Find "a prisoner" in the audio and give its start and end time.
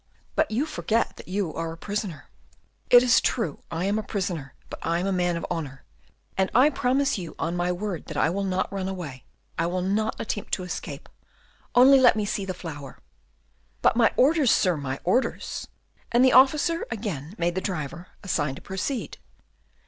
1.71-2.27, 3.99-4.55